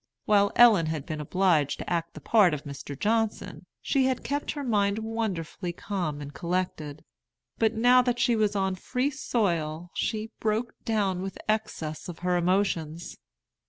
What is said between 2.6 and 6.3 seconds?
Mr. Johnson, she had kept her mind wonderfully calm